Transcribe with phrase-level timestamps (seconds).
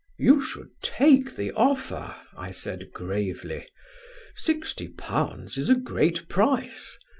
[0.17, 3.67] "'You should take the offer,' I said gravely;
[4.35, 6.97] '£60 is a great price.